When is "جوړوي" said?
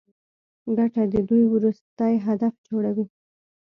2.67-3.05